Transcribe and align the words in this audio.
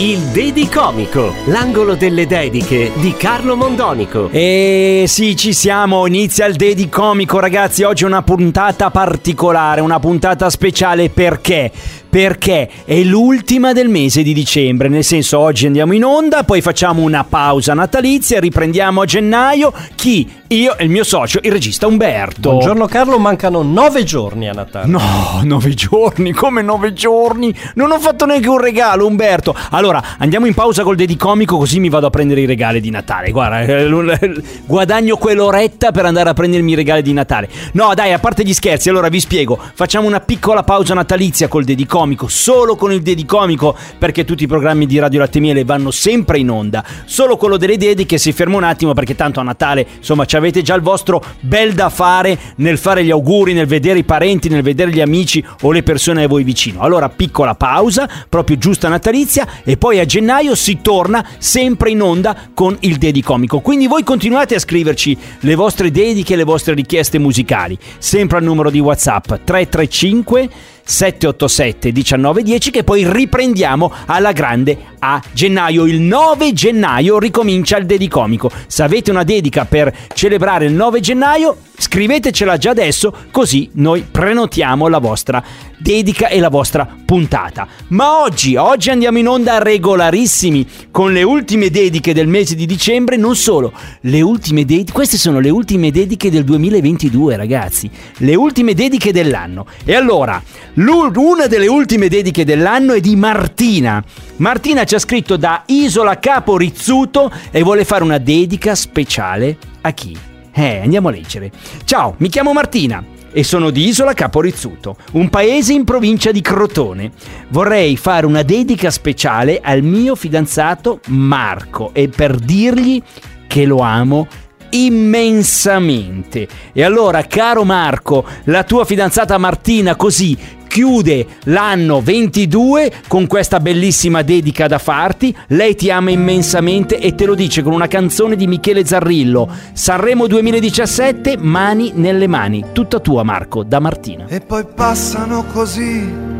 Il 0.00 0.18
Dedi 0.30 0.68
Comico, 0.68 1.34
l'angolo 1.46 1.94
delle 1.94 2.26
dediche 2.26 2.92
di 2.96 3.14
Carlo 3.14 3.56
Mondonico. 3.56 4.28
E 4.30 5.04
sì, 5.08 5.36
ci 5.36 5.54
siamo, 5.54 6.06
inizia 6.06 6.44
il 6.44 6.54
Dedi 6.54 6.88
Comico 6.88 7.40
ragazzi, 7.40 7.82
oggi 7.82 8.04
è 8.04 8.06
una 8.06 8.22
puntata 8.22 8.90
particolare, 8.90 9.80
una 9.80 9.98
puntata 9.98 10.50
speciale 10.50 11.08
perché? 11.08 11.72
Perché 12.08 12.68
è 12.84 13.00
l'ultima 13.02 13.72
del 13.72 13.88
mese 13.88 14.22
di 14.22 14.34
dicembre, 14.34 14.88
nel 14.88 15.04
senso 15.04 15.38
oggi 15.38 15.66
andiamo 15.66 15.94
in 15.94 16.04
onda, 16.04 16.44
poi 16.44 16.60
facciamo 16.60 17.02
una 17.02 17.24
pausa 17.24 17.74
natalizia, 17.74 18.40
riprendiamo 18.40 19.00
a 19.00 19.04
gennaio. 19.04 19.72
Chi? 19.94 20.30
Io 20.50 20.78
e 20.78 20.84
il 20.84 20.88
mio 20.88 21.04
socio, 21.04 21.40
il 21.42 21.52
regista 21.52 21.86
Umberto. 21.86 22.48
Buongiorno 22.48 22.86
Carlo, 22.86 23.18
mancano 23.18 23.60
nove 23.60 24.02
giorni 24.02 24.48
a 24.48 24.54
Natale. 24.54 24.86
No, 24.86 25.02
nove 25.42 25.74
giorni, 25.74 26.32
come 26.32 26.62
nove 26.62 26.94
giorni? 26.94 27.54
Non 27.74 27.90
ho 27.90 27.98
fatto 27.98 28.24
neanche 28.24 28.48
un 28.48 28.58
regalo, 28.58 29.06
Umberto. 29.06 29.54
Allora, 29.72 30.02
andiamo 30.16 30.46
in 30.46 30.54
pausa 30.54 30.84
col 30.84 30.96
Dedicomico 30.96 31.58
così 31.58 31.80
mi 31.80 31.90
vado 31.90 32.06
a 32.06 32.10
prendere 32.10 32.40
i 32.40 32.46
regali 32.46 32.80
di 32.80 32.88
Natale. 32.88 33.30
Guarda, 33.30 33.60
eh, 33.60 34.42
guadagno 34.64 35.18
quell'oretta 35.18 35.92
per 35.92 36.06
andare 36.06 36.30
a 36.30 36.32
prendermi 36.32 36.72
i 36.72 36.76
regali 36.76 37.02
di 37.02 37.12
Natale. 37.12 37.50
No, 37.72 37.92
dai, 37.92 38.14
a 38.14 38.18
parte 38.18 38.42
gli 38.42 38.54
scherzi, 38.54 38.88
allora 38.88 39.10
vi 39.10 39.20
spiego. 39.20 39.58
Facciamo 39.74 40.06
una 40.06 40.20
piccola 40.20 40.62
pausa 40.62 40.94
natalizia 40.94 41.48
col 41.48 41.64
Dedicomico, 41.64 42.26
solo 42.26 42.74
con 42.74 42.90
il 42.90 43.02
Dedicomico, 43.02 43.76
perché 43.98 44.24
tutti 44.24 44.44
i 44.44 44.46
programmi 44.46 44.86
di 44.86 44.98
Radio 44.98 45.18
Latte 45.18 45.40
Miele 45.40 45.64
vanno 45.64 45.90
sempre 45.90 46.38
in 46.38 46.48
onda. 46.48 46.82
Solo 47.04 47.36
quello 47.36 47.58
delle 47.58 47.76
dediche 47.76 48.16
si 48.16 48.32
ferma 48.32 48.56
un 48.56 48.64
attimo 48.64 48.94
perché 48.94 49.14
tanto 49.14 49.40
a 49.40 49.42
Natale, 49.42 49.86
insomma, 49.98 50.24
ci 50.24 50.36
avete 50.38 50.62
già 50.62 50.74
il 50.74 50.82
vostro 50.82 51.22
bel 51.40 51.74
da 51.74 51.90
fare 51.90 52.38
nel 52.56 52.78
fare 52.78 53.04
gli 53.04 53.10
auguri, 53.10 53.52
nel 53.52 53.66
vedere 53.66 53.98
i 53.98 54.04
parenti, 54.04 54.48
nel 54.48 54.62
vedere 54.62 54.90
gli 54.90 55.00
amici 55.00 55.44
o 55.62 55.72
le 55.72 55.82
persone 55.82 56.24
a 56.24 56.28
voi 56.28 56.44
vicino. 56.44 56.80
Allora, 56.80 57.08
piccola 57.08 57.54
pausa, 57.54 58.08
proprio 58.28 58.56
giusta 58.56 58.88
natalizia, 58.88 59.46
e 59.64 59.76
poi 59.76 59.98
a 59.98 60.04
gennaio 60.04 60.54
si 60.54 60.78
torna 60.80 61.26
sempre 61.38 61.90
in 61.90 62.00
onda 62.00 62.36
con 62.54 62.76
il 62.80 62.96
Dedicomico. 62.96 63.60
Quindi 63.60 63.86
voi 63.86 64.02
continuate 64.02 64.54
a 64.54 64.58
scriverci 64.58 65.16
le 65.40 65.54
vostre 65.54 65.90
dediche, 65.90 66.36
le 66.36 66.44
vostre 66.44 66.74
richieste 66.74 67.18
musicali, 67.18 67.78
sempre 67.98 68.38
al 68.38 68.44
numero 68.44 68.70
di 68.70 68.80
WhatsApp 68.80 69.26
335 69.44 70.48
787 70.88 71.92
1910 71.92 72.70
che 72.70 72.82
poi 72.82 73.06
riprendiamo 73.06 73.92
alla 74.06 74.32
grande 74.32 74.76
a 75.00 75.22
gennaio. 75.32 75.84
Il 75.84 76.00
9 76.00 76.54
gennaio 76.54 77.18
ricomincia 77.18 77.76
il 77.76 77.84
Dedicomico. 77.84 78.50
Se 78.66 78.82
avete 78.82 79.10
una 79.10 79.22
dedica 79.22 79.66
per 79.66 79.94
celebrare 80.14 80.64
il 80.64 80.72
9 80.72 81.00
gennaio, 81.00 81.56
scrivetecela 81.78 82.56
già 82.56 82.70
adesso 82.70 83.14
così 83.30 83.70
noi 83.74 84.04
prenotiamo 84.08 84.88
la 84.88 84.98
vostra 84.98 85.42
dedica 85.78 86.28
e 86.28 86.40
la 86.40 86.48
vostra 86.48 86.86
puntata. 87.04 87.66
Ma 87.88 88.20
oggi, 88.20 88.56
oggi 88.56 88.90
andiamo 88.90 89.18
in 89.18 89.28
onda 89.28 89.62
regolarissimi 89.62 90.66
con 90.90 91.12
le 91.12 91.22
ultime 91.22 91.70
dediche 91.70 92.12
del 92.12 92.26
mese 92.26 92.54
di 92.54 92.66
dicembre, 92.66 93.16
non 93.16 93.36
solo, 93.36 93.72
le 94.02 94.20
ultime 94.20 94.64
dediche, 94.64 94.92
queste 94.92 95.16
sono 95.16 95.40
le 95.40 95.50
ultime 95.50 95.90
dediche 95.90 96.30
del 96.30 96.44
2022 96.44 97.36
ragazzi, 97.36 97.88
le 98.18 98.34
ultime 98.34 98.74
dediche 98.74 99.12
dell'anno. 99.12 99.66
E 99.84 99.94
allora, 99.94 100.42
una 100.74 101.46
delle 101.46 101.68
ultime 101.68 102.08
dediche 102.08 102.44
dell'anno 102.44 102.92
è 102.92 103.00
di 103.00 103.16
Martina. 103.16 104.02
Martina 104.36 104.84
ci 104.84 104.94
ha 104.94 104.98
scritto 104.98 105.36
da 105.36 105.62
Isola 105.66 106.18
Capo 106.18 106.56
Rizzuto 106.56 107.30
e 107.50 107.62
vuole 107.62 107.84
fare 107.84 108.02
una 108.02 108.18
dedica 108.18 108.74
speciale 108.74 109.56
a 109.80 109.92
chi? 109.92 110.27
Eh, 110.58 110.80
andiamo 110.82 111.06
a 111.06 111.12
leggere. 111.12 111.52
Ciao, 111.84 112.16
mi 112.18 112.28
chiamo 112.28 112.52
Martina 112.52 113.04
e 113.30 113.44
sono 113.44 113.70
di 113.70 113.86
Isola 113.86 114.12
Capo 114.12 114.40
Rizzuto, 114.40 114.96
un 115.12 115.28
paese 115.28 115.72
in 115.72 115.84
provincia 115.84 116.32
di 116.32 116.40
Crotone. 116.40 117.12
Vorrei 117.50 117.96
fare 117.96 118.26
una 118.26 118.42
dedica 118.42 118.90
speciale 118.90 119.60
al 119.62 119.82
mio 119.82 120.16
fidanzato 120.16 120.98
Marco 121.10 121.90
e 121.92 122.08
per 122.08 122.34
dirgli 122.34 123.00
che 123.46 123.66
lo 123.66 123.78
amo 123.78 124.26
immensamente. 124.70 126.48
E 126.72 126.82
allora, 126.82 127.22
caro 127.22 127.62
Marco, 127.62 128.24
la 128.46 128.64
tua 128.64 128.84
fidanzata 128.84 129.38
Martina 129.38 129.94
così 129.94 130.36
chiude 130.68 131.26
l'anno 131.44 132.00
22 132.00 132.92
con 133.08 133.26
questa 133.26 133.58
bellissima 133.58 134.22
dedica 134.22 134.68
da 134.68 134.78
farti. 134.78 135.36
Lei 135.48 135.74
ti 135.74 135.90
ama 135.90 136.10
immensamente 136.10 136.98
e 136.98 137.16
te 137.16 137.26
lo 137.26 137.34
dice 137.34 137.62
con 137.62 137.72
una 137.72 137.88
canzone 137.88 138.36
di 138.36 138.46
Michele 138.46 138.84
Zarrillo. 138.84 139.50
Sanremo 139.72 140.28
2017, 140.28 141.36
mani 141.38 141.90
nelle 141.94 142.28
mani. 142.28 142.66
Tutta 142.72 143.00
tua, 143.00 143.24
Marco, 143.24 143.64
da 143.64 143.80
Martina. 143.80 144.26
E 144.28 144.40
poi 144.40 144.64
passano 144.72 145.44
così. 145.52 146.36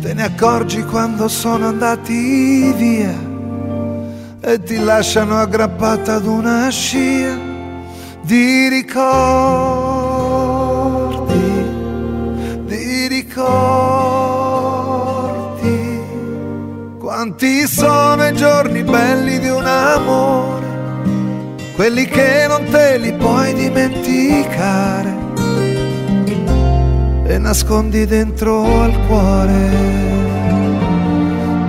Te 0.00 0.14
ne 0.14 0.24
accorgi 0.24 0.82
quando 0.82 1.28
sono 1.28 1.68
andati 1.68 2.72
via 2.72 3.28
e 4.40 4.62
ti 4.62 4.78
lasciano 4.78 5.36
aggrappata 5.36 6.14
ad 6.14 6.24
una 6.24 6.68
scia 6.70 7.38
di 8.22 8.68
ricordi, 8.68 9.89
quelli 21.90 22.06
che 22.06 22.46
non 22.46 22.62
te 22.70 22.98
li 22.98 23.12
puoi 23.14 23.52
dimenticare 23.52 25.12
e 27.24 27.36
nascondi 27.38 28.06
dentro 28.06 28.82
al 28.82 28.96
cuore. 29.08 29.68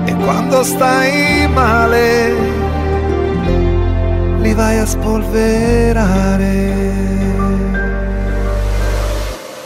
E 0.06 0.16
quando 0.18 0.64
stai 0.64 1.48
male, 1.52 2.34
li 4.42 4.54
vai 4.54 4.78
a 4.78 4.86
spolverare. 4.86 6.60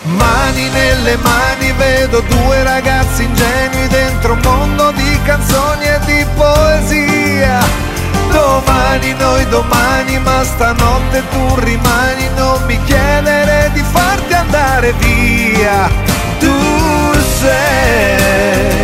Mani 0.03 0.69
nelle 0.69 1.17
mani 1.17 1.73
vedo 1.77 2.21
due 2.21 2.63
ragazzi 2.63 3.23
ingenui 3.23 3.87
dentro 3.89 4.33
un 4.33 4.39
mondo 4.41 4.91
di 4.91 5.19
canzoni 5.25 5.83
e 5.83 5.99
di 6.05 6.25
poesia. 6.37 7.84
Domani 8.35 9.13
noi 9.13 9.47
domani, 9.47 10.19
ma 10.19 10.43
stanotte 10.43 11.23
tu 11.29 11.55
rimani, 11.59 12.27
non 12.35 12.61
mi 12.65 12.77
chiedere 12.83 13.71
di 13.73 13.81
farti 13.81 14.33
andare 14.33 14.91
via. 14.99 15.89
Tu 16.39 16.53
sei 17.39 18.75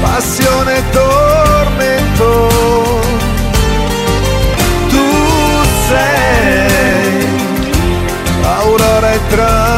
passione 0.00 0.78
e 0.78 0.82
tormento. 0.90 2.48
Tu 4.88 5.06
sei 5.88 7.26
aurora 8.42 9.12
e 9.12 9.20
tramonto. 9.28 9.77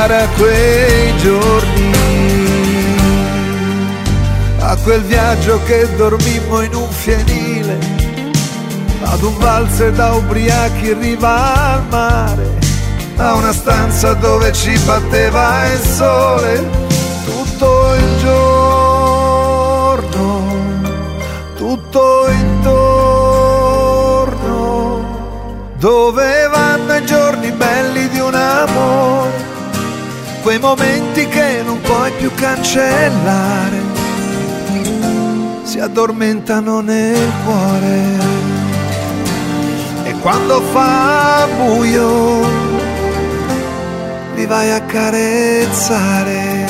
Tornare 0.00 0.22
a 0.22 0.28
quei 0.36 1.16
giorni, 1.18 1.92
a 4.60 4.76
quel 4.82 5.02
viaggio 5.02 5.60
che 5.64 5.86
dormimmo 5.96 6.62
in 6.62 6.74
un 6.74 6.88
fienile, 6.88 7.78
ad 9.02 9.22
un 9.22 9.36
valzer 9.38 9.92
da 9.92 10.12
ubriachi 10.12 10.90
in 10.90 11.00
riva 11.00 11.74
al 11.74 11.82
mare, 11.90 12.48
a 13.16 13.34
una 13.34 13.52
stanza 13.52 14.14
dove 14.14 14.50
ci 14.52 14.78
batteva 14.86 15.66
il 15.70 15.80
sole 15.80 16.66
tutto 17.26 17.94
il 17.94 18.18
giorno, 18.22 18.48
tutto 21.56 22.26
intorno, 22.30 22.78
dove 25.76 26.48
vanno 26.48 26.96
i 26.96 27.04
giorni 27.04 27.50
belli 27.52 28.08
di 28.08 28.18
un 28.18 28.34
amore, 28.34 29.39
quei 30.42 30.58
momenti 30.58 31.26
che 31.28 31.62
non 31.64 31.80
puoi 31.80 32.10
più 32.12 32.32
cancellare, 32.34 33.78
si 35.62 35.78
addormentano 35.78 36.80
nel 36.80 37.30
cuore. 37.44 38.18
E 40.04 40.12
quando 40.20 40.60
fa 40.72 41.46
buio 41.56 42.40
li 44.34 44.46
vai 44.46 44.70
a 44.72 44.80
carezzare. 44.80 46.66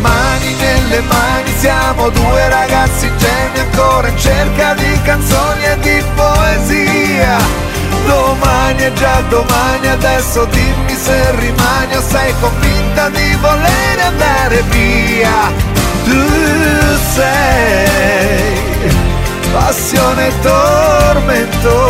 Mani 0.00 0.54
nelle 0.54 1.00
mani 1.02 1.52
siamo 1.58 2.08
due 2.10 2.48
ragazzi 2.48 3.06
ingenui 3.06 3.58
ancora 3.60 4.08
in 4.08 4.18
cerca 4.18 4.74
di 4.74 5.00
canzoni 5.02 5.64
e 5.64 5.78
di 5.80 6.04
poesia. 6.14 7.61
Domani 8.06 8.82
è 8.82 8.92
già 8.92 9.20
domani, 9.28 9.88
adesso 9.88 10.44
dimmi 10.46 10.94
se 10.94 11.36
rimani 11.36 11.96
o 11.96 12.02
sei 12.02 12.34
convinta 12.40 13.08
di 13.08 13.36
voler 13.40 13.98
andare 14.06 14.62
via. 14.70 15.52
Tu 16.04 16.20
sei 17.14 18.42
passione 19.52 20.26
e 20.28 20.32
tormento. 20.40 21.81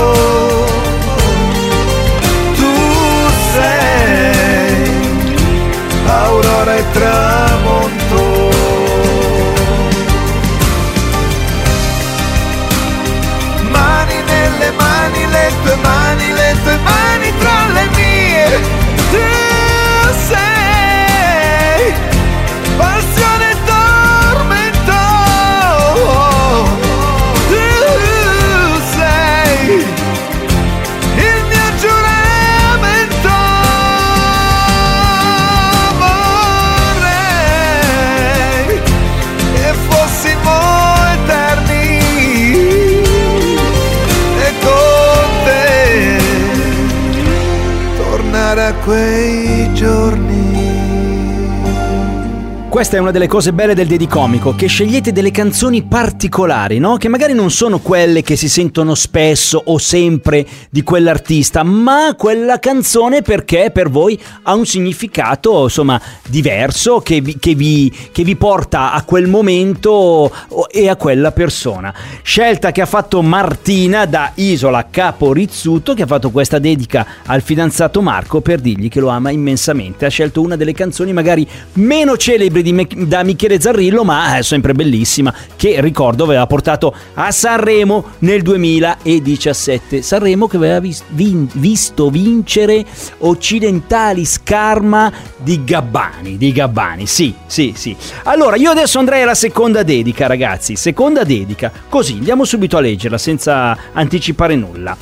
Questa 52.93 53.09
è 53.09 53.11
una 53.11 53.19
delle 53.19 53.33
cose 53.33 53.55
belle 53.55 53.75
del 53.75 53.87
Dedicomico, 53.87 54.55
che 54.55 54.67
scegliete 54.67 55.13
delle 55.13 55.31
canzoni 55.31 55.83
particolari, 55.83 56.79
no? 56.79 56.99
Che 56.99 57.09
magari 57.09 57.33
non 57.33 57.51
sono 57.51 57.79
quelle 57.79 58.21
che 58.21 58.37
si 58.37 58.51
sentono 58.51 58.95
spesso 58.95 59.63
o 59.65 59.79
sempre 59.79 60.47
di 60.69 60.83
quell'artista, 60.83 61.63
ma 61.63 62.15
quella 62.15 62.59
canzone 62.59 63.23
perché 63.23 63.71
per 63.73 63.89
voi 63.89 64.21
ha 64.43 64.55
un 64.55 64.67
significato, 64.67 65.63
insomma, 65.63 65.99
diverso, 66.29 67.01
che 67.01 67.23
vi, 67.23 67.39
che 67.39 67.55
vi- 67.55 67.91
che 68.13 68.25
vi 68.25 68.37
porta 68.37 68.93
a 68.93 69.03
quel 69.05 69.27
momento 69.27 70.31
e 70.71 70.91
a 70.91 70.97
quella 70.97 71.33
persona. 71.33 71.95
Scelta 72.21 72.73
che 72.73 72.83
ha 72.83 72.87
fatto 72.87 73.23
Martina 73.23 74.05
da 74.05 74.33
Isola 74.35 74.89
Capo 74.91 75.33
Rizzuto, 75.33 75.95
che 75.95 76.03
ha 76.03 76.07
fatto 76.07 76.31
questa 76.31 76.59
dedica 76.59 77.07
al 77.25 77.41
fidanzato 77.41 78.03
Marco 78.03 78.43
per 78.43 78.61
dirgli 78.61 78.91
che 78.91 79.01
lo 79.01 79.09
ama 79.09 79.31
immensamente. 79.31 80.05
Ha 80.05 80.11
scelto 80.11 80.43
una 80.43 80.57
delle 80.57 80.75
canzoni 80.75 81.15
magari 81.15 81.49
meno 81.77 82.19
celebri 82.19 82.61
di 82.61 82.73
Me- 82.75 82.81
da 82.87 83.23
Michele 83.23 83.61
Zarrillo, 83.61 84.05
ma 84.05 84.37
è 84.37 84.43
sempre 84.43 84.73
bellissima, 84.75 85.35
che 85.57 85.81
ricordo 85.81 86.25
aveva 86.25 86.47
portato 86.47 86.95
a 87.15 87.31
Sanremo 87.31 88.05
nel 88.21 88.43
2017. 88.43 90.03
Sanremo 90.03 90.47
che 90.47 90.57
aveva 90.57 90.81
vis- 90.81 91.03
vin- 91.09 91.49
visto 91.53 92.11
vincere 92.11 92.85
Occidentali 93.19 94.25
Scarma 94.25 95.13
di 95.37 95.65
Gabbani, 95.65 96.37
di 96.37 96.53
Gabbani, 96.53 97.07
sì, 97.07 97.35
sì, 97.47 97.73
sì. 97.77 97.97
Allora, 98.25 98.57
io 98.57 98.71
adesso 98.71 98.99
andrei 98.99 99.23
alla 99.23 99.35
seconda 99.35 99.83
dedica, 99.83 100.27
ragazzi, 100.27 100.77
seconda 100.77 101.25
dedica. 101.25 101.73
Così, 101.89 102.15
andiamo 102.15 102.45
subito 102.45 102.77
a 102.77 102.81
leggerla 102.81 103.19
senza 103.19 103.77
anticipare 103.93 104.57
nulla. 104.57 104.97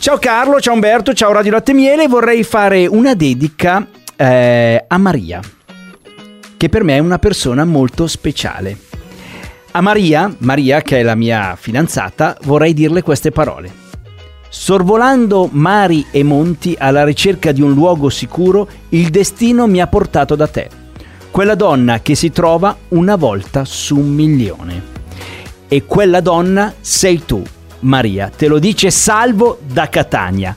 Ciao 0.00 0.16
Carlo, 0.16 0.60
ciao 0.60 0.72
Umberto, 0.72 1.12
ciao 1.12 1.30
Radio 1.30 1.52
Latte 1.52 1.74
Miele, 1.74 2.08
vorrei 2.08 2.42
fare 2.42 2.86
una 2.86 3.12
dedica 3.12 3.86
eh, 4.16 4.84
a 4.88 4.96
Maria, 4.96 5.40
che 6.60 6.68
per 6.68 6.84
me 6.84 6.96
è 6.96 6.98
una 6.98 7.18
persona 7.18 7.64
molto 7.64 8.06
speciale. 8.06 8.76
A 9.70 9.80
Maria, 9.80 10.30
Maria 10.40 10.82
che 10.82 10.98
è 10.98 11.02
la 11.02 11.14
mia 11.14 11.56
fidanzata, 11.58 12.36
vorrei 12.42 12.74
dirle 12.74 13.00
queste 13.00 13.30
parole. 13.30 13.72
Sorvolando 14.50 15.48
mari 15.50 16.04
e 16.10 16.22
monti 16.22 16.76
alla 16.78 17.02
ricerca 17.02 17.52
di 17.52 17.62
un 17.62 17.72
luogo 17.72 18.10
sicuro, 18.10 18.68
il 18.90 19.08
destino 19.08 19.66
mi 19.66 19.80
ha 19.80 19.86
portato 19.86 20.34
da 20.34 20.48
te. 20.48 20.68
Quella 21.30 21.54
donna 21.54 22.00
che 22.00 22.14
si 22.14 22.30
trova 22.30 22.76
una 22.88 23.16
volta 23.16 23.64
su 23.64 23.96
un 23.96 24.10
milione. 24.10 24.82
E 25.66 25.86
quella 25.86 26.20
donna 26.20 26.74
sei 26.78 27.24
tu, 27.24 27.42
Maria. 27.80 28.28
Te 28.28 28.48
lo 28.48 28.58
dice 28.58 28.90
Salvo 28.90 29.60
da 29.66 29.88
Catania. 29.88 30.54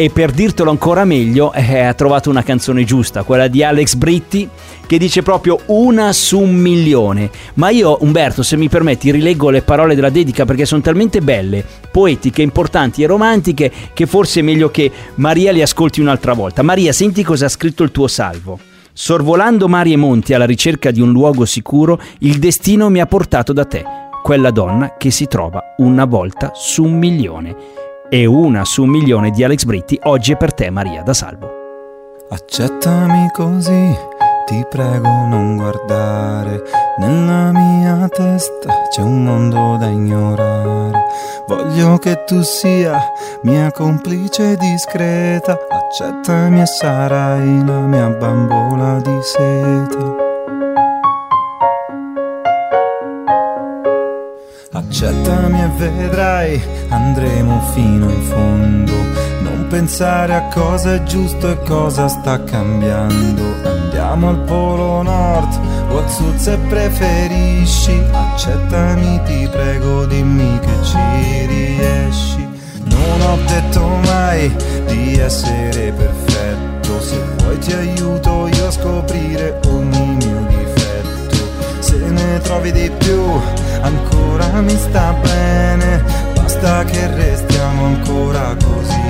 E 0.00 0.10
per 0.10 0.30
dirtelo 0.30 0.70
ancora 0.70 1.04
meglio, 1.04 1.52
eh, 1.52 1.80
ha 1.80 1.92
trovato 1.92 2.30
una 2.30 2.44
canzone 2.44 2.84
giusta, 2.84 3.24
quella 3.24 3.48
di 3.48 3.64
Alex 3.64 3.96
Britti, 3.96 4.48
che 4.86 4.96
dice 4.96 5.22
proprio 5.22 5.58
una 5.66 6.12
su 6.12 6.38
un 6.38 6.54
milione. 6.54 7.28
Ma 7.54 7.70
io, 7.70 7.98
Umberto, 8.02 8.44
se 8.44 8.56
mi 8.56 8.68
permetti, 8.68 9.10
rileggo 9.10 9.50
le 9.50 9.62
parole 9.62 9.96
della 9.96 10.08
dedica 10.08 10.44
perché 10.44 10.66
sono 10.66 10.82
talmente 10.82 11.20
belle, 11.20 11.64
poetiche, 11.90 12.42
importanti 12.42 13.02
e 13.02 13.08
romantiche 13.08 13.72
che 13.92 14.06
forse 14.06 14.38
è 14.38 14.44
meglio 14.44 14.70
che 14.70 14.88
Maria 15.16 15.50
le 15.50 15.62
ascolti 15.62 16.00
un'altra 16.00 16.32
volta. 16.32 16.62
Maria, 16.62 16.92
senti 16.92 17.24
cosa 17.24 17.46
ha 17.46 17.48
scritto 17.48 17.82
il 17.82 17.90
tuo 17.90 18.06
salvo. 18.06 18.60
Sorvolando 18.92 19.66
mari 19.66 19.94
e 19.94 19.96
monti 19.96 20.32
alla 20.32 20.46
ricerca 20.46 20.92
di 20.92 21.00
un 21.00 21.10
luogo 21.10 21.44
sicuro, 21.44 22.00
il 22.20 22.38
destino 22.38 22.88
mi 22.88 23.00
ha 23.00 23.06
portato 23.06 23.52
da 23.52 23.64
te, 23.64 23.82
quella 24.22 24.52
donna 24.52 24.94
che 24.96 25.10
si 25.10 25.26
trova 25.26 25.74
una 25.78 26.04
volta 26.04 26.52
su 26.54 26.84
un 26.84 26.96
milione. 26.96 27.87
E 28.10 28.24
una 28.24 28.64
su 28.64 28.84
un 28.84 28.88
milione 28.88 29.30
di 29.30 29.44
Alex 29.44 29.64
Britti 29.64 30.00
oggi 30.04 30.32
è 30.32 30.36
per 30.38 30.54
te, 30.54 30.70
Maria 30.70 31.02
da 31.02 31.12
Salvo. 31.12 31.50
Accettami 32.30 33.28
così, 33.34 33.94
ti 34.46 34.64
prego 34.66 35.26
non 35.26 35.56
guardare. 35.56 36.62
Nella 36.96 37.52
mia 37.52 38.08
testa 38.08 38.88
c'è 38.88 39.02
un 39.02 39.24
mondo 39.24 39.76
da 39.76 39.88
ignorare. 39.88 41.04
Voglio 41.46 41.98
che 41.98 42.24
tu 42.24 42.40
sia 42.40 42.98
mia 43.42 43.70
complice 43.72 44.56
discreta. 44.56 45.58
Accettami 45.68 46.62
e 46.62 46.66
sarai 46.66 47.62
la 47.66 47.80
mia 47.80 48.08
bambola 48.08 49.00
di 49.02 49.18
seta. 49.20 50.27
Accettami 54.88 55.62
e 55.62 55.68
vedrai, 55.76 56.62
andremo 56.88 57.60
fino 57.72 58.10
in 58.10 58.22
fondo. 58.22 58.92
Non 59.42 59.66
pensare 59.68 60.34
a 60.34 60.48
cosa 60.48 60.94
è 60.94 61.02
giusto 61.02 61.50
e 61.50 61.62
cosa 61.62 62.08
sta 62.08 62.42
cambiando. 62.42 63.42
Andiamo 63.64 64.30
al 64.30 64.38
polo 64.40 65.02
nord 65.02 65.68
sud 66.08 66.36
se 66.36 66.56
preferisci. 66.68 68.02
Accettami, 68.12 69.20
ti 69.24 69.48
prego, 69.50 70.06
dimmi 70.06 70.58
che 70.58 70.82
ci 70.82 71.46
riesci. 71.46 72.48
Non 72.84 73.20
ho 73.20 73.36
detto 73.46 73.86
mai 74.04 74.54
di 74.86 75.18
essere 75.18 75.92
perfetto. 75.92 77.00
Se 77.00 77.20
vuoi 77.36 77.58
ti 77.58 77.72
aiuto 77.72 78.48
io 78.48 78.66
a 78.66 78.70
scoprire 78.70 79.60
ogni 79.66 80.16
mio 80.16 80.27
ne 82.18 82.40
trovi 82.40 82.72
di 82.72 82.90
più, 82.98 83.22
ancora 83.80 84.60
mi 84.60 84.76
sta 84.76 85.14
bene. 85.22 86.02
Basta 86.34 86.84
che 86.84 87.06
restiamo 87.14 87.86
ancora 87.86 88.56
così 88.62 89.00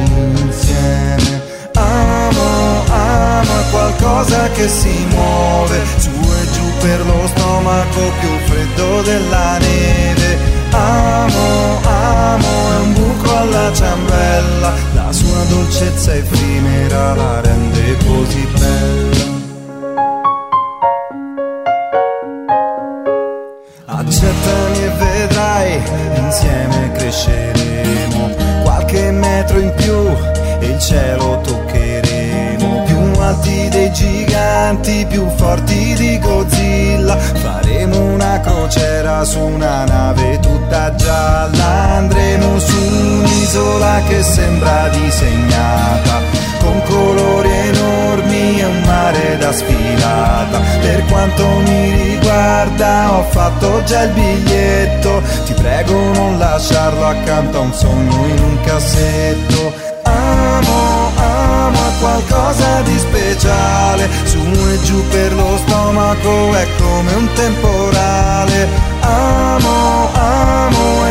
insieme. 0.43 1.43
Amo, 1.75 2.85
amo 2.91 3.53
è 3.61 3.71
qualcosa 3.71 4.49
che 4.51 4.69
si 4.69 5.07
muove 5.11 5.81
su 5.97 6.11
e 6.11 6.51
giù 6.53 6.67
per 6.81 7.07
lo 7.07 7.27
stomaco 7.29 8.01
più 8.21 8.31
freddo 8.47 9.03
della 9.03 9.59
neve. 9.59 10.39
Amo, 10.71 11.81
amo 11.83 12.47
è 12.47 12.77
un 12.83 12.93
buco 12.93 13.37
alla 13.37 13.73
ciambella, 13.73 14.73
la 14.95 15.13
sua 15.13 15.43
dolcezza 15.49 16.15
effimera 16.15 17.15
la 17.15 17.41
rende 17.41 17.97
così 18.05 18.47
bella. 18.59 19.18
insieme 26.39 26.93
cresceremo. 26.93 28.31
Qualche 28.63 29.11
metro 29.11 29.59
in 29.59 29.73
più 29.75 30.07
e 30.61 30.67
il 30.67 30.79
cielo 30.79 31.41
toccheremo. 31.43 32.85
Più 32.85 33.21
alti 33.21 33.69
dei 33.69 33.93
giganti 33.93 35.05
più 35.09 35.29
forti 35.37 35.95
di 35.95 36.19
Godzilla. 36.21 37.17
Faremo 37.17 38.13
una 38.13 38.41
crociera 38.41 39.25
su 39.25 39.41
una 39.41 39.85
nave 39.85 40.39
tutta 40.39 40.95
gialla. 40.95 41.97
Andremo 41.97 42.59
su 42.61 42.77
un'isola 42.77 44.01
che 44.07 44.23
sembra 44.23 44.89
disegnata. 44.89 46.21
Con 46.61 46.83
colori 46.87 47.51
enormi 47.51 48.61
e 48.61 48.65
un 48.65 48.83
mare 48.85 49.39
da 49.39 49.53
sfilata. 49.53 50.61
Per 50.81 51.05
quanto 51.07 51.45
mi 51.65 51.91
riguarda 51.91 52.18
fatto 53.31 53.83
già 53.85 54.03
il 54.03 54.13
biglietto. 54.13 55.23
Ti 55.45 55.53
prego 55.55 55.95
non 56.13 56.39
lasciarlo 56.39 57.07
accanto 57.07 57.59
a 57.59 57.61
un 57.61 57.73
sogno 57.73 58.27
in 58.27 58.39
un 58.39 58.61
cassetto. 58.63 59.73
Amo, 60.03 61.11
amo 61.17 61.79
qualcosa 62.01 62.81
di 62.83 62.99
speciale. 62.99 64.09
Su 64.25 64.39
e 64.39 64.83
giù 64.83 65.07
per 65.09 65.35
lo 65.35 65.57
stomaco 65.59 66.55
è 66.55 66.67
come 66.79 67.15
un 67.15 67.29
temporale. 67.35 68.69
Amo, 69.01 70.09
amo 70.13 70.38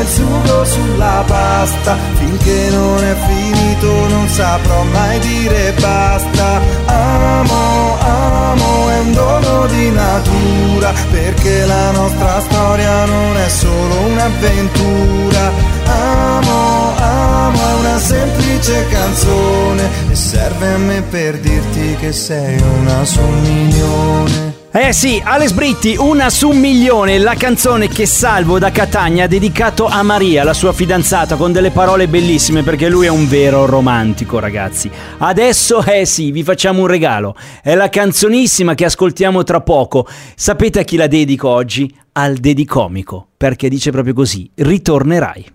il 0.08 0.14
sugo 0.14 0.66
sulla 0.66 1.24
pasta. 1.28 1.98
Finché 2.16 2.70
non 2.72 3.04
è 3.04 3.16
finito 3.28 4.08
non 4.08 4.28
saprò 4.30 4.84
mai 4.84 5.20
dire 5.20 5.74
basta. 5.80 6.62
Amo, 6.86 7.98
amo 8.00 8.90
è 8.90 9.00
un 9.00 9.14
dono 9.14 9.68
di 9.68 9.92
natura 9.92 10.94
Perché 11.12 11.66
la 11.66 11.92
nostra 11.92 12.40
storia 12.40 13.06
non 13.06 13.38
è 13.38 13.50
solo 13.50 13.96
un'avventura. 14.12 15.52
Amo, 15.86 16.96
amo 16.98 17.60
è 17.60 17.74
una 17.80 18.00
semplice 18.00 18.88
canzone 18.88 19.90
E 20.10 20.16
serve 20.16 20.74
a 20.74 20.78
me 20.78 21.02
per 21.02 21.38
dirti 21.40 21.96
che 21.96 22.12
sei 22.12 22.60
una 22.60 23.04
milione 23.42 24.57
Eh 24.70 24.92
sì, 24.92 25.20
Alex 25.24 25.54
Britti, 25.54 25.96
una 25.98 26.30
su 26.30 26.50
un 26.50 26.60
milione, 26.60 27.18
la 27.18 27.36
canzone 27.36 27.88
che 27.88 28.06
Salvo 28.06 28.60
da 28.60 28.70
Catania 28.70 29.24
ha 29.24 29.28
dedicato 29.28 29.86
a 29.86 30.04
Maria, 30.04 30.44
la 30.44 30.54
sua 30.54 30.74
fidanzata, 30.74 31.36
con 31.36 31.54
delle 31.54 31.72
parole 31.72 32.08
bellissime 32.08 32.64
perché 32.64 32.90
lui 32.90 33.06
è 33.06 33.10
un 33.10 33.28
vero 33.28 33.66
romantico, 33.66 34.40
ragazzi. 34.40 34.92
Adesso, 35.20 35.84
eh 35.84 36.06
sì, 36.06 36.32
vi 36.32 36.44
facciamo 36.44 36.82
un 36.82 36.88
regalo. 36.88 37.36
È 37.64 37.74
la 37.76 37.90
canzonissima 37.90 38.76
che 38.76 38.86
ascoltiamo 38.86 39.44
tra 39.44 39.62
poco. 39.62 40.06
Sapete 40.36 40.82
a 40.82 40.84
chi 40.84 40.98
la 40.98 41.08
dedico 41.08 41.48
oggi? 41.48 41.92
Al 42.12 42.36
Dedicomico, 42.36 43.30
perché 43.38 43.70
dice 43.70 43.92
proprio 43.92 44.14
così, 44.14 44.52
ritornerai. 44.54 45.54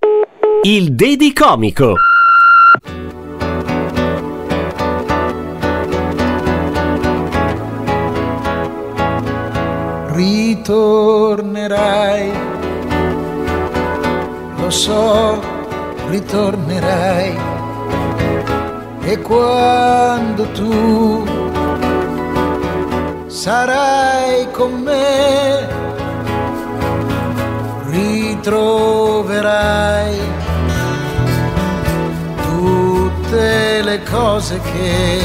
Il 0.62 0.94
Dedicomico. 0.94 1.94
Ritornerai, 10.22 12.30
lo 14.56 14.70
so, 14.70 15.40
ritornerai. 16.08 17.36
E 19.04 19.20
quando 19.20 20.44
tu 20.52 21.24
sarai 23.26 24.48
con 24.52 24.80
me, 24.80 25.66
ritroverai 27.90 30.16
tutte 32.46 33.82
le 33.82 34.00
cose 34.04 34.60
che 34.60 35.20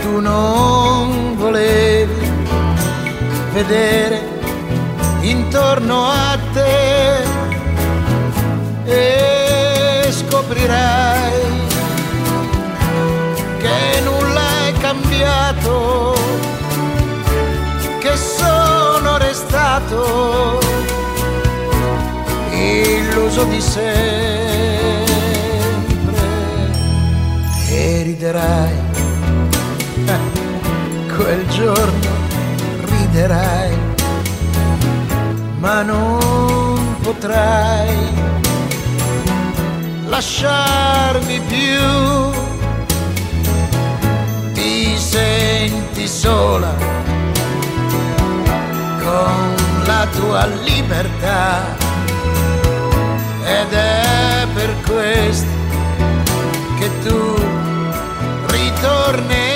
tu 0.00 0.20
non 0.20 1.15
vedere 3.62 4.20
intorno 5.22 6.04
a 6.04 6.38
te 6.52 7.22
e 8.84 10.08
scoprirai 10.10 11.40
che 13.58 14.00
nulla 14.04 14.66
è 14.66 14.72
cambiato, 14.78 16.14
che 17.98 18.14
sono 18.14 19.16
restato 19.16 20.60
illuso 22.50 23.44
di 23.44 23.60
sempre 23.62 24.66
e 27.70 28.02
riderai 28.02 28.74
eh, 30.04 30.18
quel 31.16 31.46
giorno 31.48 32.35
riderai, 33.16 33.78
ma 35.58 35.80
non 35.80 36.98
potrai 37.00 37.96
lasciarmi 40.04 41.40
più. 41.48 42.32
Ti 44.52 44.98
senti 44.98 46.06
sola 46.06 46.74
con 49.02 49.54
la 49.86 50.06
tua 50.14 50.46
libertà 50.64 51.74
ed 53.44 53.72
è 53.72 54.46
per 54.52 54.74
questo 54.86 55.54
che 56.78 56.90
tu 57.02 57.34
ritornerai 58.48 59.55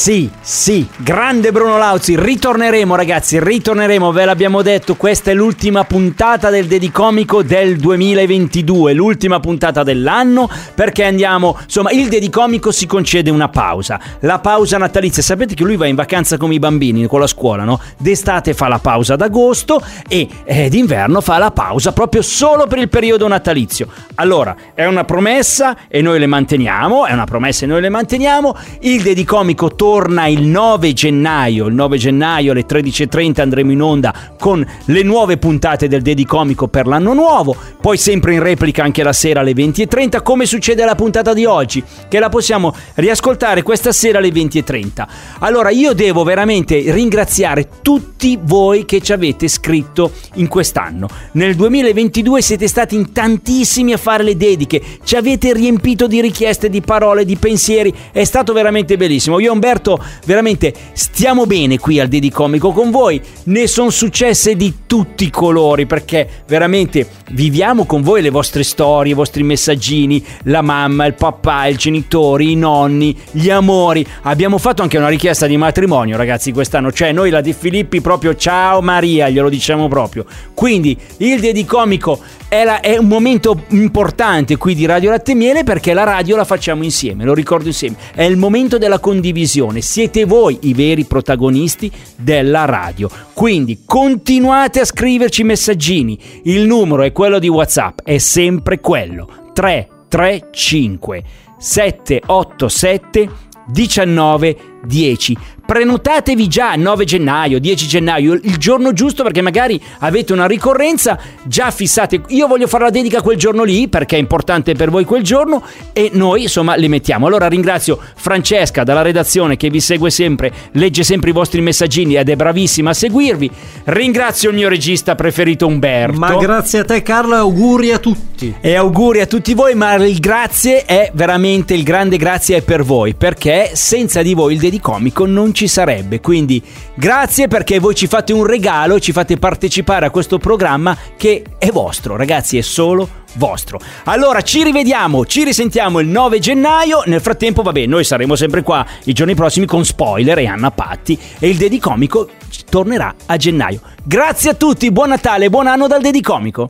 Sì, 0.00 0.30
sì, 0.40 0.86
grande 0.96 1.50
Bruno 1.50 1.76
Lauzi, 1.76 2.14
ritorneremo 2.16 2.94
ragazzi, 2.94 3.40
ritorneremo, 3.42 4.12
ve 4.12 4.24
l'abbiamo 4.26 4.62
detto, 4.62 4.94
questa 4.94 5.32
è 5.32 5.34
l'ultima 5.34 5.82
puntata 5.82 6.50
del 6.50 6.68
Dedicomico 6.68 7.42
del 7.42 7.78
2022, 7.78 8.92
l'ultima 8.92 9.40
puntata 9.40 9.82
dell'anno 9.82 10.48
perché 10.72 11.02
andiamo, 11.02 11.58
insomma, 11.60 11.90
il 11.90 12.08
Dedicomico 12.08 12.70
si 12.70 12.86
concede 12.86 13.30
una 13.30 13.48
pausa, 13.48 13.98
la 14.20 14.38
pausa 14.38 14.78
natalizia, 14.78 15.20
sapete 15.20 15.54
che 15.54 15.64
lui 15.64 15.74
va 15.74 15.86
in 15.86 15.96
vacanza 15.96 16.36
come 16.36 16.54
i 16.54 16.60
bambini 16.60 17.04
con 17.08 17.18
la 17.18 17.26
scuola, 17.26 17.64
no? 17.64 17.80
D'estate 17.96 18.54
fa 18.54 18.68
la 18.68 18.78
pausa 18.78 19.16
d'agosto 19.16 19.82
e 20.06 20.28
eh, 20.44 20.68
d'inverno 20.68 21.20
fa 21.20 21.38
la 21.38 21.50
pausa 21.50 21.92
proprio 21.92 22.22
solo 22.22 22.68
per 22.68 22.78
il 22.78 22.88
periodo 22.88 23.26
natalizio. 23.26 23.88
Allora, 24.14 24.54
è 24.74 24.86
una 24.86 25.02
promessa 25.02 25.76
e 25.88 26.00
noi 26.02 26.20
le 26.20 26.26
manteniamo, 26.26 27.04
è 27.04 27.12
una 27.12 27.26
promessa 27.26 27.64
e 27.64 27.66
noi 27.66 27.80
le 27.80 27.88
manteniamo, 27.88 28.56
il 28.82 29.02
Dedicomico 29.02 29.74
torna 29.74 29.86
il 30.06 30.42
9 30.42 30.92
gennaio, 30.92 31.66
il 31.66 31.74
9 31.74 31.96
gennaio 31.96 32.52
alle 32.52 32.66
13.30 32.66 33.40
andremo 33.40 33.72
in 33.72 33.82
onda 33.82 34.14
con 34.38 34.64
le 34.84 35.02
nuove 35.02 35.36
puntate 35.38 35.88
del 35.88 36.02
Dedicomico 36.02 36.68
per 36.68 36.86
l'anno 36.86 37.12
nuovo, 37.12 37.56
poi 37.80 37.96
sempre 37.96 38.34
in 38.34 38.42
replica 38.42 38.82
anche 38.82 39.02
la 39.02 39.12
sera 39.12 39.40
alle 39.40 39.52
20.30 39.52 40.22
come 40.22 40.46
succede 40.46 40.82
alla 40.82 40.94
puntata 40.94 41.34
di 41.34 41.44
oggi, 41.44 41.82
che 42.08 42.18
la 42.18 42.28
possiamo 42.28 42.74
riascoltare 42.94 43.62
questa 43.62 43.92
sera 43.92 44.18
alle 44.18 44.30
20.30. 44.30 45.06
Allora 45.40 45.70
io 45.70 45.92
devo 45.92 46.22
veramente 46.22 46.92
ringraziare 46.92 47.68
tutti 47.82 48.38
voi 48.40 48.84
che 48.84 49.00
ci 49.00 49.12
avete 49.12 49.48
scritto 49.48 50.12
in 50.34 50.48
quest'anno. 50.48 51.08
Nel 51.32 51.54
2022 51.56 52.42
siete 52.42 52.68
stati 52.68 52.94
in 52.94 53.12
tantissimi 53.12 53.92
a 53.92 53.96
fare 53.96 54.22
le 54.22 54.36
dediche, 54.36 54.80
ci 55.04 55.16
avete 55.16 55.52
riempito 55.52 56.06
di 56.06 56.20
richieste, 56.20 56.68
di 56.68 56.80
parole, 56.80 57.24
di 57.24 57.36
pensieri, 57.36 57.92
è 58.12 58.24
stato 58.24 58.52
veramente 58.52 58.96
bellissimo. 58.96 59.38
Io 59.38 59.48
e 59.48 59.52
Umberto 59.78 59.98
veramente 60.24 60.74
stiamo 60.92 61.46
bene 61.46 61.78
qui 61.78 62.00
al 62.00 62.08
Dedicomico 62.08 62.72
con 62.72 62.90
voi, 62.90 63.20
ne 63.44 63.66
sono 63.66 63.90
successe 63.90 64.56
di 64.56 64.74
tutti 64.86 65.24
i 65.24 65.30
colori 65.30 65.86
perché 65.86 66.28
veramente 66.46 67.06
viviamo 67.30 67.84
con 67.84 68.02
voi 68.02 68.22
le 68.22 68.30
vostre 68.30 68.62
storie, 68.64 69.12
i 69.12 69.14
vostri 69.14 69.42
messaggini, 69.42 70.24
la 70.44 70.62
mamma, 70.62 71.06
il 71.06 71.14
papà, 71.14 71.66
i 71.66 71.76
genitori, 71.76 72.52
i 72.52 72.56
nonni, 72.56 73.16
gli 73.30 73.50
amori. 73.50 74.04
Abbiamo 74.22 74.58
fatto 74.58 74.82
anche 74.82 74.98
una 74.98 75.08
richiesta 75.08 75.46
di 75.46 75.56
matrimonio 75.56 76.16
ragazzi 76.16 76.52
quest'anno, 76.52 76.92
cioè 76.92 77.12
noi 77.12 77.30
la 77.30 77.40
di 77.40 77.52
Filippi 77.52 78.00
proprio 78.00 78.34
ciao 78.34 78.80
Maria, 78.80 79.28
glielo 79.28 79.48
diciamo 79.48 79.88
proprio. 79.88 80.24
Quindi 80.54 80.96
il 81.18 81.40
Dedicomico 81.40 82.20
è, 82.48 82.64
la- 82.64 82.80
è 82.80 82.96
un 82.96 83.06
momento 83.06 83.64
importante 83.68 84.56
qui 84.56 84.74
di 84.74 84.86
Radio 84.86 85.10
Latte 85.10 85.34
Miele 85.34 85.62
perché 85.64 85.92
la 85.92 86.04
radio 86.04 86.36
la 86.36 86.44
facciamo 86.44 86.82
insieme, 86.82 87.24
lo 87.24 87.34
ricordo 87.34 87.68
insieme. 87.68 87.96
È 88.14 88.22
il 88.22 88.36
momento 88.36 88.78
della 88.78 88.98
condivisione, 88.98 89.67
siete 89.80 90.24
voi 90.24 90.58
i 90.62 90.74
veri 90.74 91.04
protagonisti 91.04 91.90
della 92.16 92.64
radio. 92.64 93.10
Quindi 93.32 93.82
continuate 93.84 94.80
a 94.80 94.84
scriverci 94.84 95.44
messaggini, 95.44 96.18
il 96.44 96.66
numero 96.66 97.02
è 97.02 97.12
quello 97.12 97.38
di 97.38 97.48
WhatsApp, 97.48 98.00
è 98.02 98.18
sempre 98.18 98.80
quello 98.80 99.50
335 99.52 101.22
787 101.58 103.30
19 103.66 104.56
10. 104.84 105.36
Prenotatevi 105.68 106.48
già 106.48 106.76
9 106.76 107.04
gennaio, 107.04 107.58
10 107.58 107.86
gennaio, 107.86 108.32
il 108.32 108.56
giorno 108.56 108.94
giusto 108.94 109.22
perché 109.22 109.42
magari 109.42 109.78
avete 109.98 110.32
una 110.32 110.46
ricorrenza, 110.46 111.18
già 111.42 111.70
fissate, 111.70 112.22
io 112.28 112.46
voglio 112.46 112.66
fare 112.66 112.84
la 112.84 112.90
dedica 112.90 113.20
quel 113.20 113.36
giorno 113.36 113.64
lì 113.64 113.86
perché 113.86 114.16
è 114.16 114.18
importante 114.18 114.72
per 114.72 114.88
voi 114.88 115.04
quel 115.04 115.22
giorno 115.22 115.62
e 115.92 116.08
noi 116.14 116.44
insomma 116.44 116.74
le 116.74 116.88
mettiamo. 116.88 117.26
Allora 117.26 117.48
ringrazio 117.48 118.00
Francesca 118.14 118.82
dalla 118.82 119.02
redazione 119.02 119.58
che 119.58 119.68
vi 119.68 119.80
segue 119.80 120.08
sempre, 120.08 120.50
legge 120.72 121.02
sempre 121.02 121.28
i 121.28 121.34
vostri 121.34 121.60
messaggini 121.60 122.16
ed 122.16 122.30
è 122.30 122.34
bravissima 122.34 122.88
a 122.88 122.94
seguirvi. 122.94 123.50
Ringrazio 123.84 124.48
il 124.48 124.56
mio 124.56 124.70
regista 124.70 125.16
preferito 125.16 125.66
Umberto. 125.66 126.18
Ma 126.18 126.34
grazie 126.36 126.78
a 126.78 126.84
te 126.86 127.02
Carlo 127.02 127.34
e 127.34 127.38
auguri 127.40 127.92
a 127.92 127.98
tutti. 127.98 128.54
E 128.58 128.74
auguri 128.74 129.20
a 129.20 129.26
tutti 129.26 129.52
voi, 129.52 129.74
ma 129.74 129.96
il 129.96 130.18
grazie 130.18 130.86
è 130.86 131.10
veramente 131.12 131.74
il 131.74 131.82
grande 131.82 132.16
grazie 132.16 132.56
è 132.56 132.62
per 132.62 132.84
voi, 132.84 133.14
perché 133.14 133.72
senza 133.74 134.22
di 134.22 134.32
voi 134.32 134.54
il 134.54 134.60
Dedicomico 134.60 135.26
non 135.26 135.52
ci 135.57 135.57
sarebbe. 135.66 136.20
Quindi 136.20 136.62
grazie 136.94 137.48
perché 137.48 137.78
voi 137.78 137.94
ci 137.94 138.06
fate 138.06 138.32
un 138.32 138.46
regalo 138.46 139.00
ci 139.00 139.12
fate 139.12 139.36
partecipare 139.36 140.06
a 140.06 140.10
questo 140.10 140.38
programma 140.38 140.96
che 141.16 141.42
è 141.58 141.70
vostro, 141.70 142.16
ragazzi, 142.16 142.58
è 142.58 142.60
solo 142.60 143.08
vostro. 143.34 143.80
Allora 144.04 144.42
ci 144.42 144.62
rivediamo, 144.62 145.24
ci 145.26 145.44
risentiamo 145.44 146.00
il 146.00 146.08
9 146.08 146.38
gennaio. 146.38 147.02
Nel 147.06 147.20
frattempo, 147.20 147.62
vabbè, 147.62 147.86
noi 147.86 148.04
saremo 148.04 148.36
sempre 148.36 148.62
qua 148.62 148.86
i 149.04 149.12
giorni 149.12 149.34
prossimi 149.34 149.66
con 149.66 149.84
spoiler 149.84 150.38
e 150.38 150.46
Anna 150.46 150.70
Patti 150.70 151.18
e 151.38 151.48
il 151.48 151.56
Dedicomico 151.56 152.28
tornerà 152.68 153.14
a 153.26 153.36
gennaio. 153.36 153.80
Grazie 154.02 154.50
a 154.50 154.54
tutti, 154.54 154.90
buon 154.90 155.08
Natale, 155.08 155.50
buon 155.50 155.66
anno 155.66 155.86
dal 155.86 156.00
Dedicomico. 156.00 156.68